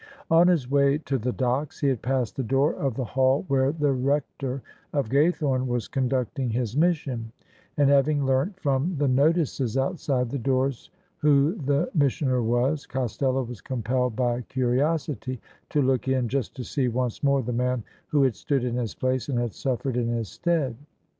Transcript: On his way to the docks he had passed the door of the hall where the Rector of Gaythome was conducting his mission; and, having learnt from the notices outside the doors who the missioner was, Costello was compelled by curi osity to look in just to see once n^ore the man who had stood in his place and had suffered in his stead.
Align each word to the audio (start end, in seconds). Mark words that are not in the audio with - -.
On 0.31 0.47
his 0.47 0.67
way 0.67 0.97
to 0.97 1.19
the 1.19 1.31
docks 1.31 1.79
he 1.79 1.87
had 1.87 2.01
passed 2.01 2.35
the 2.35 2.41
door 2.41 2.73
of 2.73 2.95
the 2.95 3.05
hall 3.05 3.45
where 3.47 3.71
the 3.71 3.91
Rector 3.91 4.63
of 4.93 5.09
Gaythome 5.09 5.67
was 5.67 5.87
conducting 5.87 6.49
his 6.49 6.75
mission; 6.75 7.31
and, 7.77 7.87
having 7.87 8.25
learnt 8.25 8.59
from 8.59 8.95
the 8.97 9.07
notices 9.07 9.77
outside 9.77 10.31
the 10.31 10.39
doors 10.39 10.89
who 11.17 11.53
the 11.53 11.87
missioner 11.93 12.41
was, 12.41 12.87
Costello 12.87 13.43
was 13.43 13.61
compelled 13.61 14.15
by 14.15 14.41
curi 14.49 14.79
osity 14.79 15.37
to 15.69 15.83
look 15.83 16.07
in 16.07 16.27
just 16.27 16.55
to 16.55 16.63
see 16.63 16.87
once 16.87 17.19
n^ore 17.19 17.45
the 17.45 17.53
man 17.53 17.83
who 18.07 18.23
had 18.23 18.35
stood 18.35 18.63
in 18.63 18.73
his 18.73 18.95
place 18.95 19.29
and 19.29 19.37
had 19.37 19.53
suffered 19.53 19.97
in 19.97 20.07
his 20.07 20.29
stead. 20.29 20.75